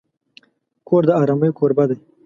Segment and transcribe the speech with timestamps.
[0.87, 1.97] کور د آرامۍ کوربه دی.